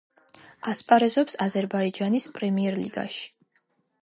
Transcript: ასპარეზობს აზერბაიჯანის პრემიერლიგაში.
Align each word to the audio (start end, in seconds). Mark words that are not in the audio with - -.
ასპარეზობს 0.71 1.37
აზერბაიჯანის 1.47 2.27
პრემიერლიგაში. 2.39 3.23